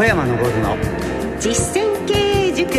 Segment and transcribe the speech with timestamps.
[0.00, 0.78] 小山昇の。
[1.38, 2.72] 実践経営塾。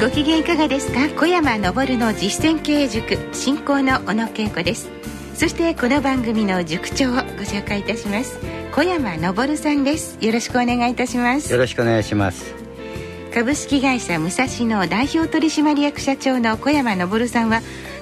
[0.00, 1.10] ご機嫌いかがですか？
[1.10, 3.18] 小山昇の実践経営塾。
[3.34, 4.88] 進行の小野恵子です。
[5.34, 8.38] そしてこの番組の塾長をご紹介いたします。
[8.74, 10.16] 小山昇さんです。
[10.22, 11.52] よろしくお願いいたします。
[11.52, 12.54] よろしくお願いします。
[13.34, 17.60] 株式会社武蔵野代表取締役社長の小山昇さんは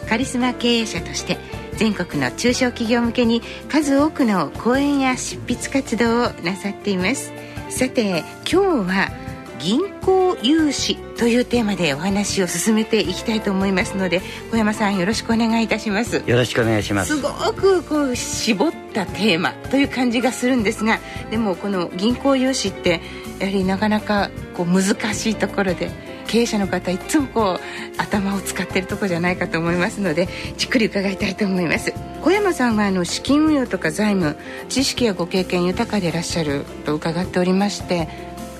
[0.09, 1.37] カリスマ経営者として
[1.77, 7.33] 全国の中小企業向けに数多くの講演や執筆活動をなさっています。
[7.71, 9.23] さて今日は
[9.59, 16.23] 銀行融資というテーマでお話を進めていきたいと思いますので小山さんよろしくお願いいたします。
[16.27, 17.17] よろしくお願いします。
[17.17, 20.99] すごくこう絞ったテーマという感じがするんですが
[21.31, 23.01] でもこの銀行融資って
[23.39, 25.91] やはりなかなかこう難しいところで
[26.33, 27.61] 経営者の方いつもこう
[27.99, 31.93] 頭を使ってるとこじゃないかと思いますのでじっくり伺いたいと思います。
[32.23, 34.37] 小山さんはあの資金運用とか財務
[34.71, 38.09] 知識やご経験豊かでいらっしゃると伺っておりまして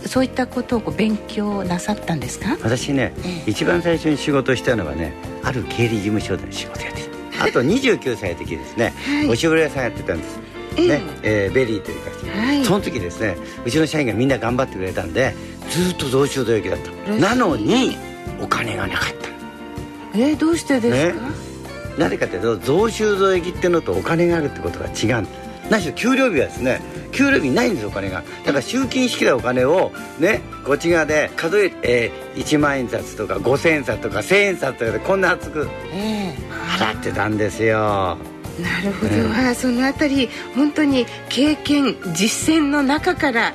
[0.05, 2.59] そういったことをこう勉強なさったんですか？
[2.63, 7.03] 私ね、ええ、一番最初に仕事したのはねある経理事務所で仕事やって
[7.39, 7.45] た。
[7.49, 10.39] あと29歳の時ですね、はい、おしぼり屋さんやってたんです。
[10.77, 15.35] ねえー、ベリーというか、はい、その時ですねうちの社員がみんな頑張ってくれたんで
[15.73, 17.13] ずっと増収増益だった。
[17.13, 17.97] なのに
[18.41, 19.23] お金がなかった。
[20.15, 21.35] えー、どうしてですか、ね、
[21.99, 25.27] なぜかというと増収増益っていうのとお金があるってことが違う
[25.71, 28.23] 何しろ給料日はですね給料日ないんですお金が。
[28.45, 35.69] だから集金式でお金をねこっち側で数ええー、1万円札とか5000円札とか1000円札とかでこんな厚く
[36.79, 38.19] 払ってたんですよ、
[38.61, 43.55] なるほど、うん、そのあたり本当に経験実践の中から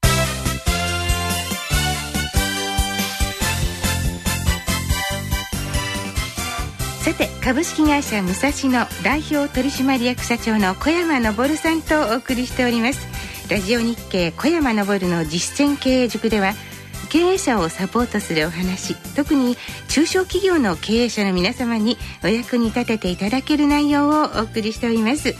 [7.01, 13.07] さて株式会社武蔵野代表取締役社長の小山昇さんとお送りしております。
[13.49, 16.53] ラジオ日経小山昇の実践経営塾では
[17.09, 19.57] 経営者をサポートするお話特に
[19.89, 25.33] 中小企業の経営者の皆様にお役に立てていただける内容をお送りしております。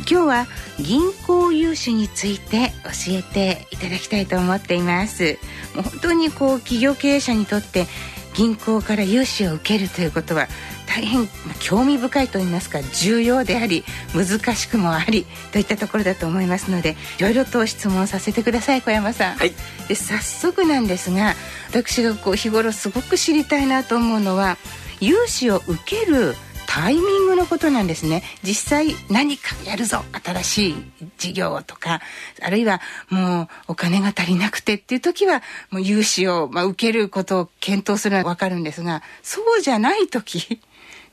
[0.00, 0.46] 今日は
[0.78, 5.38] 銀行融資について教えていただきたいと思っています。
[5.74, 7.86] もう本当にこう企業経営者にとって
[8.34, 10.48] 銀行から融資を受けるということは
[10.94, 11.26] 大変
[11.58, 13.82] 興味深いと言いますか重要であり
[14.14, 19.36] 難しくもありといったところだと思いますのでいろいろと質問させてください小山さん。
[19.36, 19.52] はい、
[19.88, 21.34] で早速なんですが
[21.70, 24.58] 私がこう日頃すごく知りたいなと思うのは
[25.00, 26.34] 融資を受ける
[26.66, 30.74] タイミングのことなんですね実際何かやるぞ新しい
[31.18, 32.00] 事業とか
[32.42, 32.80] あるいは
[33.10, 40.60] もうお金が足りなくてっていう時はもう融資を、まあ、受けることを検討するのは分かるんですがそうじゃない時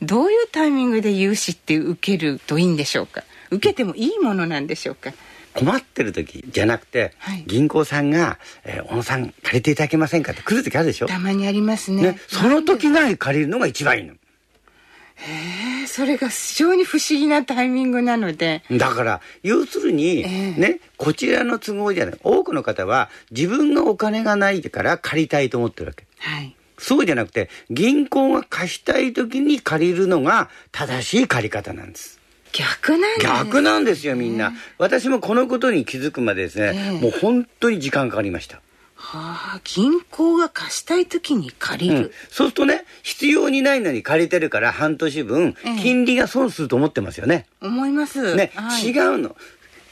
[0.02, 3.24] どういうタイミングで融資って受けるといいんでしょうか？
[3.52, 5.12] 受けてもいいものなんでしょうか？
[5.54, 11.08] 困ってる時じゃなくて、はい、銀行さんが「えー、小野さん借りていただけませんか?」って来る時あるでしょ？
[11.08, 14.14] たまにありますね、ね、その時が借りるのが一番いいの。
[14.14, 18.64] へえそれが非常に不思議なタイミングなので。
[18.72, 22.20] だから要するに、えー、ねこちらの都合じゃない。
[22.24, 26.06] 多くの方は自分のお金がないから借りたいと思ってるわけ。
[26.20, 32.20] はいそうじゃなくて銀行が貸したい時に借りるのが正しい借り方なんです。
[32.52, 38.62] 逆なんです逆なんですよみんな、私もこのことに気づくまでですね、えー、もう本当に時間かかりました。
[38.96, 47.46] はあ、銀行が貸したい時に借りる、うん、そうするとね必要にないのに借りてるから半年分、金利が損すると思ってますよね。
[47.62, 48.36] 思います。
[48.36, 49.36] ね、はい、違うの。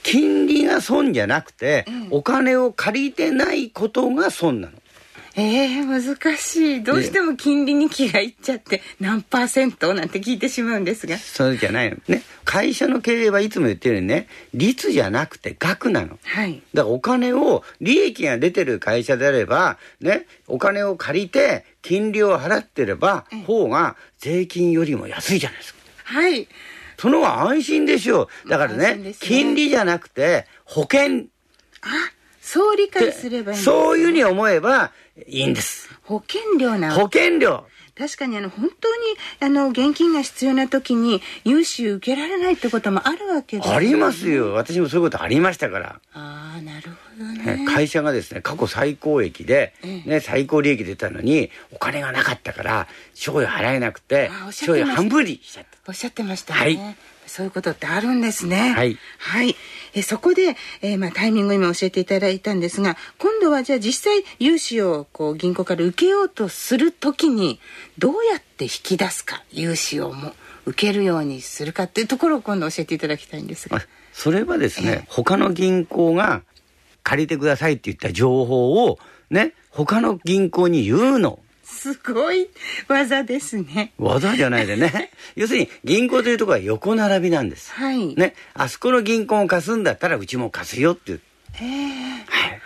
[0.04, 4.74] 金利が損じゃなくて、お金を借りてないことが損なの
[5.39, 6.84] ええー、難しい。
[6.84, 11.16] どうしても金利に気がいっちゃって、何パーセントなんて聞いてしまうんですが。
[11.19, 11.98] そうじゃないの。
[12.07, 12.24] ね。
[12.44, 16.18] 会社の経営はいつも言ってるようにね、率じゃなくて額なの。
[16.24, 16.63] はい。
[16.74, 25.80] だからお金を、利益が出てる会社であれば、ね、お金を借りて、金利を払ってれば、方が税金よりも安いじゃないですか。
[26.06, 26.48] はい。
[26.98, 28.50] その方が安心でしょう。
[28.50, 31.25] だからね、ね金利じゃなくて、保険。
[31.81, 32.17] あ、
[32.48, 34.92] そう理解すればいいそういうふうに思えば
[35.28, 35.90] いいんです。
[36.04, 37.66] 保険料な保険料。
[37.98, 39.04] 確かにあの本当に
[39.42, 44.54] あの現金が必要な時に融資を受けられないってこともあるわけです、ね、ありますよ。
[44.54, 46.00] 私もそういうことありましたから。
[46.14, 47.66] ああなるほどね。
[47.68, 49.74] 会社がですね過去最高益で、
[50.06, 55.78] ね、最高利益出たのにお金がなかったから賞与払えなくて賞与半分にしちゃった。
[55.90, 56.96] おっしゃってましたね、はい
[57.27, 58.74] そういうことってあるんですね。
[58.75, 58.97] はい。
[59.19, 59.56] はい。
[59.94, 67.59] えそこで、えーまあ、タイミングを今教えていただいたんですが、今度はじゃあ実際融資をこう銀行から受けようとするときに、
[67.97, 70.33] どうやって引き出すか、融資をも
[70.65, 73.81] 受けるようにするかっていうところを今度教えていただきたいんですが。
[74.13, 76.41] それはですね、他の銀行が
[77.03, 81.39] 借りてくださいって言った情報を、ね、他の銀行に言うの。
[81.69, 82.50] すごい
[82.88, 83.92] 技ですね。
[83.98, 85.12] 技じゃないでね。
[85.36, 87.74] 要するに銀行というところは横並びなんです。
[87.74, 88.16] はい。
[88.16, 91.22] ね、あそこの銀行を貸すんだったらうちも貸すよっていう。
[91.56, 91.62] えー
[92.25, 92.56] はい。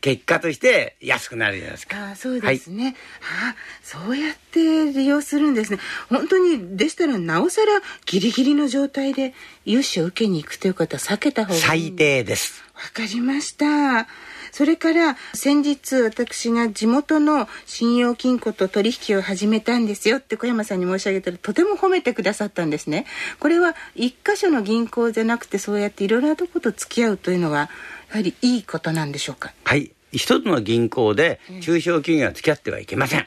[0.00, 2.08] 結果として安くなるじゃないですか。
[2.08, 5.78] ああそうですね、ああそうやって利用するんですね。
[6.08, 9.34] 本当にでしたらなおさらギリギリの状態で
[9.66, 11.60] 融資を受けに行くということは避けた方がいい。
[11.60, 12.64] 最低です。
[12.74, 14.08] わかりました。
[14.52, 23.04] それから先日私が地元の信用金庫と取引を始めたんですよって小山さんに申し上げたらとても褒めてくださったんですね。
[23.40, 27.68] これは一箇所の銀行じゃなくてそうやっていろいろなとこと付き合うというのは
[28.14, 29.52] やはりいいことなんでしょうか？
[29.64, 29.90] はい。
[30.12, 33.26] 一つの銀行で中小企業は付き合ってはいけません。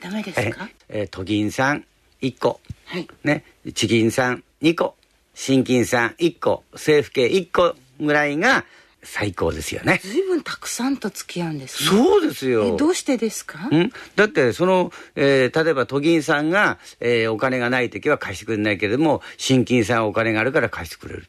[0.00, 1.84] ダメですえかえ都銀さん
[2.22, 3.06] 1個、はい。
[3.22, 4.96] ね、地銀さん2個、
[5.34, 8.64] 新金さん1個、政府系1個ぐらいが
[9.04, 10.00] 最高ですよね。
[10.02, 11.88] ずいぶんたくさんと付き合うんですね。
[11.88, 12.74] そうですよ。
[12.74, 13.68] えどうしてですか？
[13.68, 13.92] ん。
[14.16, 21.28] だってその、えー例えば都銀さんが、えーお金がない時は貸してくれないけれども新金さんはお金があるから貸してくれる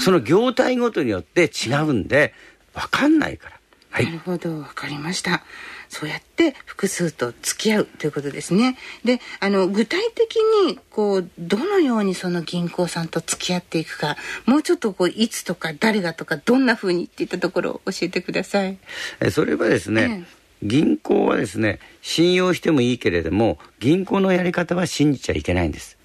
[0.00, 2.34] その業態ごとによって違うんで
[2.74, 3.56] 分かんないから。
[3.90, 5.42] はないるほど、わかりました。
[5.88, 8.76] そうやって複数と付き合うということですね。
[9.04, 18.78] で、あの具体的にこうどのようにその銀行さんと付き合っていくか、もうちょっとこういつとか誰がとかどんな風にっていったところを教えてください。
[19.20, 20.26] えそれはですね、
[20.62, 25.96] 銀行はですね信用してもいいけれども銀行のやり方は信じちゃいけないんです、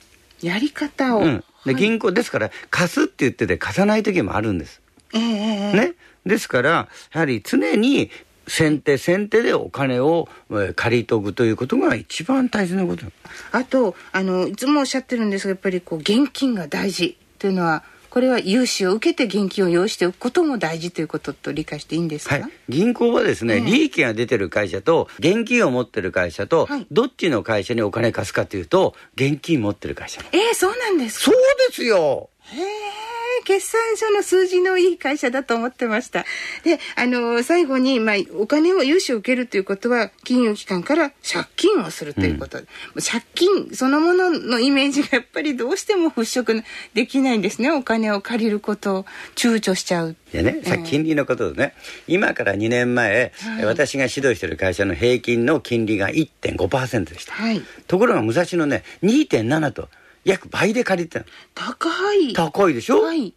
[0.42, 1.82] やり方を、うん、ではい。
[1.82, 4.82] 銀行ですから貸すって言ってて貸さない時もあるんです。
[5.14, 5.94] ええええね、
[6.26, 6.70] ですから
[7.14, 8.10] やはり常に
[8.48, 13.06] 先手先手でお金をえー借りとくということが一番大切なこと。
[13.52, 26.86] あとあのいつもおっしゃってるんですがやっぱりこう現金が大事というのはこれは融資を受けて現金を用意しておくことも大事ということと理解していいんですか、はい、銀行はですね、ええ利益が出てる会社と現金を持ってる会社と、はい。
[26.92, 31.26] どっちの会社にお金貸すかというと現金持ってる会社ええそうなんですか？
[31.26, 31.36] そう
[31.70, 36.26] ですよへえ、決算書の数字のいい会社だと思ってました。
[36.64, 42.58] で、あの、最後に、まあ、お金を融資を受けるということは、金融機関から借金をするということ。
[42.96, 46.64] 借金そのもののイメージがやっぱりどうしても払拭
[46.94, 47.72] できないんですね。
[47.72, 49.06] お金を借りることを
[49.36, 50.16] 躊躇しちゃう。
[50.32, 51.74] でね、さ金利のことでね、
[52.08, 57.34] 今から2年前、はい私が指導してる会社の平均の金利が1.5%でした。
[57.34, 57.62] はい。
[57.88, 59.90] ところが武蔵野ね、2.7と
[60.24, 61.26] 約倍で借りてたの。
[61.56, 62.34] 高い。
[62.34, 63.34] 高いでしょ、はい。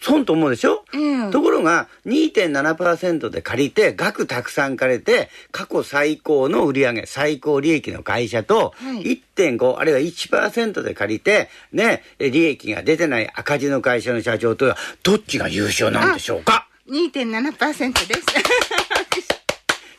[0.00, 18.22] 損と思うでしょ、うんところが2.7%で借りて額たくさん借りて過去最高の売上最高利益の会社とはい1.5あるいは1%で借りてね利益が出てない赤字の会社の社長とはどっちが優秀なんでしょうか？2.7%です。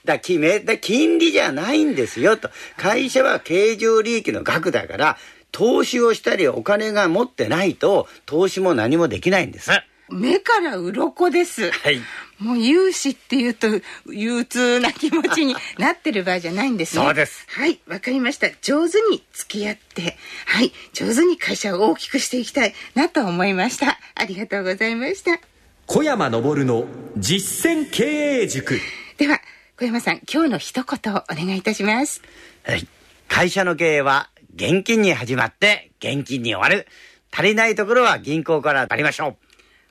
[0.06, 5.18] だ決めだ金利じゃないんですよと会社は経常利益の額だから
[5.56, 9.72] 投資をしたりお金が持ってないと投資も何もできないんです。
[10.10, 11.72] 目から鱗です。
[11.72, 12.02] はい
[12.38, 13.68] もう融資っていうと
[14.12, 17.06] 憂鬱な気持ちになってる場合じゃないんですね。
[17.06, 18.50] そうですはい、わかりました。
[18.62, 23.98] 上手に付き合って、はい、上手に会社を大きくしていきたいなと思いました。
[24.16, 25.40] ありがとうございました。
[25.86, 26.84] 小山昇の
[27.16, 28.04] 実践経
[28.42, 28.78] 営塾
[29.18, 29.40] では、
[29.80, 32.22] 小山さん、今日の一言お願いいたします。
[32.64, 32.86] はい。
[33.30, 36.88] 会社の経営は現金に始まって現金に終わる。
[37.30, 39.36] 足りないところは銀行から借りましょ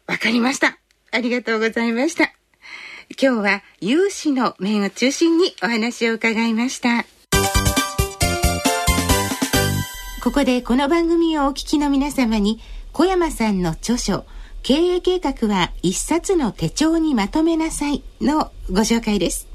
[0.08, 0.12] う。
[0.12, 0.78] わかりました。
[1.12, 2.32] ありがとうございました。
[3.20, 7.04] 今日は融資の面を中心にお話を伺いました。
[10.22, 12.58] ここでこの番組をお聞きの皆様に
[12.92, 14.24] 小山さんの著書
[14.62, 19.53] 経営計画は一冊の手帳にまとめなさいのご紹介です。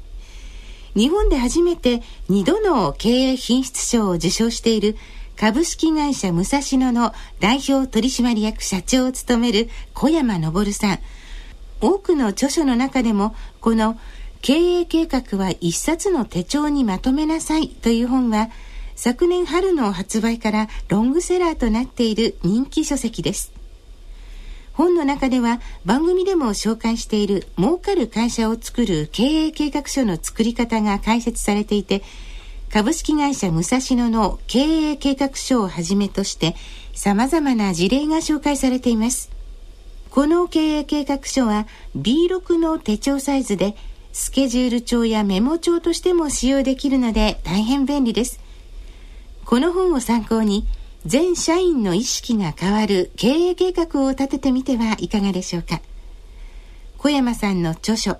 [0.94, 4.96] 日本で初めて2度の経営品質賞を受賞している
[5.36, 10.98] 株式会社武蔵野の代表取締役社長を務める小山昇さん。
[11.80, 13.98] 多くの著書の中でもこの
[14.42, 18.50] 経営計画は一冊の手帳にまとめなさいという本は
[18.96, 23.52] 昨年春の発売からロングセラーとなっている人気書籍です
[24.80, 32.02] 本の中では番組でも紹介している儲かる会社を作る経営計画書の作り方が解説されていて
[32.72, 36.56] 株式会社武蔵野の経営計画書をはじめとして
[36.94, 39.30] 様々な事例が紹介されています
[40.08, 43.76] この経営計画書は B6 の手帳サイズで
[44.14, 48.40] スケジュール帳やメモ帳としても使用できるので大変便利です。
[49.44, 50.66] この本を参考に
[51.06, 55.80] 全社員の意識が変わる経営計画を立ててみてはいかがでしょうか。
[56.98, 58.18] 小山さんの著書、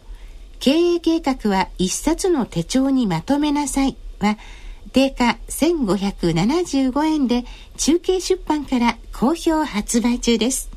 [0.61, 4.39] 経営計画は一冊の手帳にまとめなさいは、
[4.93, 7.45] 定価1575円で
[7.77, 10.71] 中継出版から好評発売中です。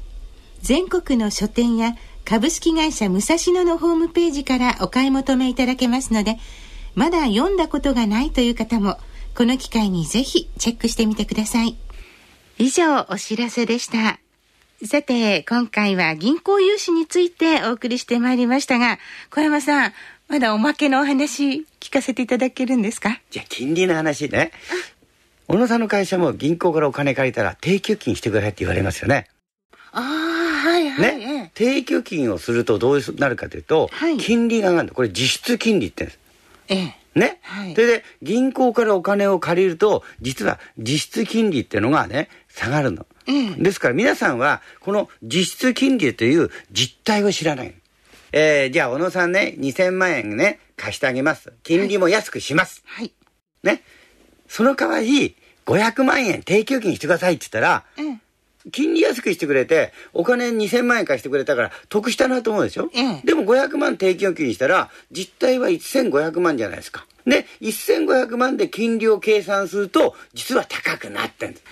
[0.61, 1.95] 全国の書店や
[2.25, 6.37] 株式会社武蔵野のホームページからお買い求めいただけますので、
[6.95, 8.97] まだ読んだことがないという方も、
[9.35, 11.75] この機会にぜひチェックしてみてください。
[12.57, 14.19] 以上、お知らせでした。
[14.85, 18.99] さて、今回は銀行融資についてお送りしてまいりましたが、
[19.31, 19.93] 小山さん、
[20.27, 23.19] まだおまけのお話聞かせていただけるんですか？
[23.31, 24.51] じゃあ、金利の話ね。
[25.47, 29.27] 小野さんの会社も銀行からお金借りたら定期預金してくださいって言われますよね。
[29.91, 31.17] ああ、はいはい。
[31.17, 36.05] ね、定期預金をするとどうなるかというと、はい、金利が上がるこれ実質金利って
[36.67, 36.93] 言うんです。
[36.95, 37.02] ええ。
[37.15, 47.73] ね、はい、それで銀行からお金を借りると実は実質金利っていうのがね下がるの、うん、ですから皆さんはこの実質金利という実態を知らない、
[48.31, 51.53] えー、じゃあ小野さんね2000万円ね貸してあげます。
[51.63, 53.13] 金利も安くします、はい、
[53.61, 53.83] ね。
[54.47, 58.21] その代わり500万円定期預金してくださいって言ったら、うん
[58.71, 67.05] 金利安くしてくれて、お金2000万円貸してくれたから得したなと思うでしょ、ええ、でも500万定期預金したら、実態は1500万じゃないですか。
[67.25, 71.63] で、1500万で金利を計算すると、実は高くなってんです。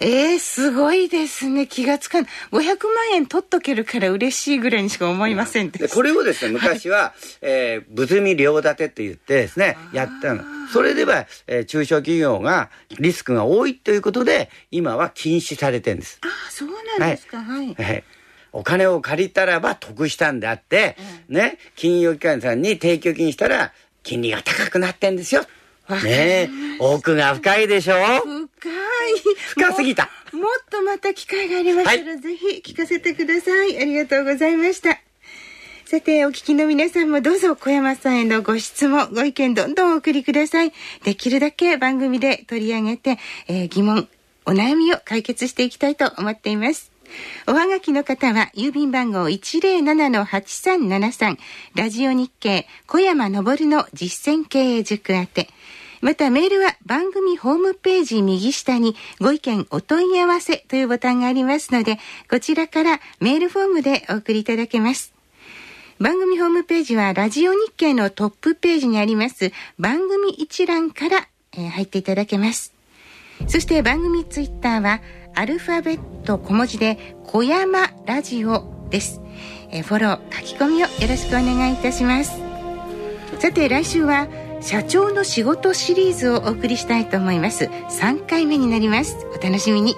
[0.00, 1.66] えー、すごいですね。
[1.66, 2.30] 気がつかない。
[2.52, 7.12] 500万円取っとけるから嬉しいぐらいにしか思いませんでこれをですね、昔は、はい、
[7.42, 10.44] えー、物見両立てって言ってですね、やったの。
[10.72, 16.20] それでは、えー、中小企業がリスクが多いということで、今は禁止されてるんです。
[16.22, 17.38] ああ、そうなんですか。
[17.38, 17.74] はい。
[17.74, 18.04] はい、
[18.52, 20.96] お金を借りたらば得したんであって、
[21.28, 23.72] うん、ね、金融機関さんに提供金したら、
[24.04, 25.44] 金利が高くなってんですよ。
[25.96, 27.94] ね奥が深いでしょ？
[27.96, 28.74] 深い。
[29.54, 30.40] 深すぎたも。
[30.40, 33.80] もっとまた機会がありましたら、はい、ぜひ聞かせてください。
[33.80, 35.00] ありがとうございました。
[35.86, 40.72] さて、お聞きの皆さんもどうぞ小山さんへのご質問、ご意見どんどんお送りください。
[41.02, 43.18] できるだけ番組で取り上げて、
[43.48, 44.06] えー、疑問、
[44.44, 46.92] お悩みを解決していきたいと思っています。
[47.46, 51.38] おはがきの方は、郵便番号107-8373、
[51.74, 55.48] ラジオ日経、小山昇の実践経営塾宛て、
[56.00, 61.98] またメールは番組ホームページ右下にご意見お問い合わせというボタンがありますので、
[62.30, 65.12] こちらからメールフォームでお送りいただけます。
[66.00, 69.50] 番組ホームページはラジオ日経のトップページにあります
[69.80, 72.72] 番組一覧から、え、入っていただけます。
[73.48, 75.00] そして番組ツイッターは
[75.34, 79.20] アルファベット小文字で小山ラジオです。
[79.70, 82.32] え、フォロー書き込みをよろしくお願いいたします。
[83.40, 84.28] さて来週は
[84.60, 87.64] 社長の仕事シリーズをお送りしたいと思います。
[87.64, 89.16] 3回目になります。
[89.38, 89.96] お楽しみに。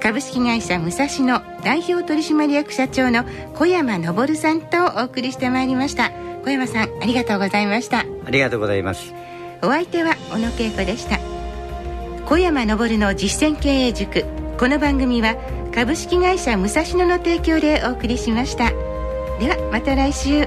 [0.00, 3.24] 株式会社武蔵野代表取締役社長の
[3.54, 6.10] 小山昇さんとお送りしてまいりました。
[6.44, 8.00] 小山さんありがとうございました。
[8.00, 9.14] ありがとうございます。
[9.62, 11.18] お相手は小野恵子でした。
[12.26, 14.24] 小山昇の実践経営塾。
[14.58, 15.36] この番組は
[15.74, 18.70] 株式会社武蔵野の提供でお送りしました。
[19.38, 20.46] ではまた来週